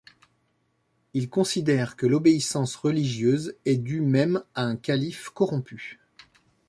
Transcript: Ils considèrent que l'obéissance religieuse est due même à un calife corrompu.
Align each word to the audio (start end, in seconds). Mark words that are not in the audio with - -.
Ils 1.13 1.29
considèrent 1.29 1.95
que 1.95 2.07
l'obéissance 2.07 2.73
religieuse 2.75 3.55
est 3.65 3.77
due 3.77 4.01
même 4.01 4.43
à 4.55 4.63
un 4.63 4.75
calife 4.75 5.29
corrompu. 5.29 5.99